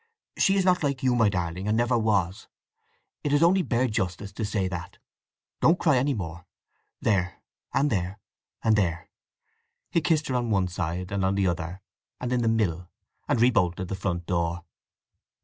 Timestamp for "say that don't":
4.43-5.77